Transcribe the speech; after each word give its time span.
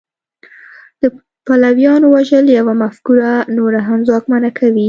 د 1.01 1.03
پلویانو 1.45 2.07
وژل 2.15 2.45
یوه 2.59 2.73
مفکوره 2.83 3.31
نوره 3.57 3.79
هم 3.87 3.99
ځواکمنه 4.07 4.49
کوي 4.59 4.79